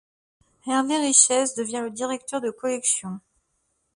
Hervé 0.65 0.97
Richez 0.97 1.43
devient 1.57 1.81
le 1.83 1.91
directeur 1.91 2.41
de 2.41 2.49
collection. 2.49 3.19